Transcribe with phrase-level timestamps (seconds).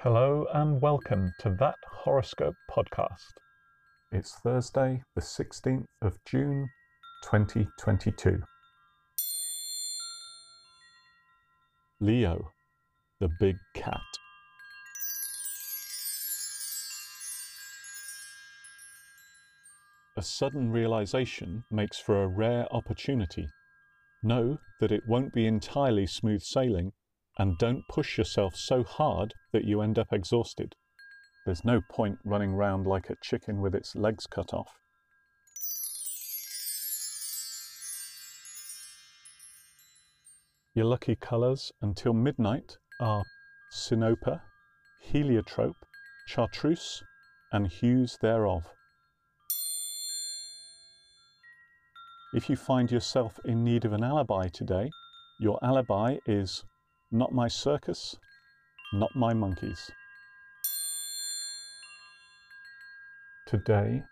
[0.00, 3.32] Hello and welcome to that horoscope podcast.
[4.12, 6.68] It's Thursday, the 16th of June,
[7.24, 8.42] 2022.
[11.98, 12.50] Leo,
[13.20, 14.02] the big cat.
[20.18, 23.48] A sudden realization makes for a rare opportunity.
[24.22, 26.92] Know that it won't be entirely smooth sailing
[27.38, 30.74] and don't push yourself so hard that you end up exhausted.
[31.44, 34.80] There's no point running round like a chicken with its legs cut off.
[40.74, 43.24] Your lucky colours until midnight are
[43.72, 44.40] Sinople,
[45.00, 45.86] Heliotrope,
[46.26, 47.02] Chartreuse,
[47.52, 48.64] and hues thereof.
[52.34, 54.90] If you find yourself in need of an alibi today,
[55.40, 56.64] your alibi is
[57.10, 58.16] not my circus,
[58.92, 59.90] not my monkeys.
[63.46, 64.02] Today,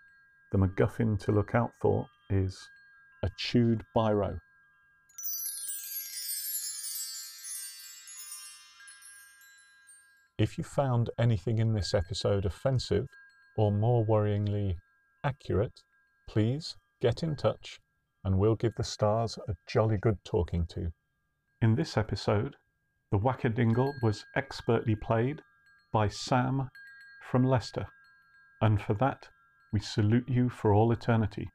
[0.51, 2.57] the MacGuffin to look out for is
[3.23, 4.39] a chewed biro.
[10.37, 13.07] If you found anything in this episode offensive
[13.57, 14.75] or more worryingly
[15.23, 15.81] accurate,
[16.27, 17.79] please get in touch
[18.23, 20.91] and we'll give the stars a jolly good talking to.
[21.61, 22.55] In this episode,
[23.11, 25.41] the Wackadingle was expertly played
[25.91, 26.69] by Sam
[27.21, 27.87] from Leicester,
[28.61, 29.29] and for that
[29.71, 31.49] we salute you for all eternity.